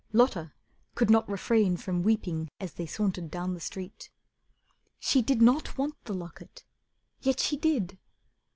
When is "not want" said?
5.43-5.93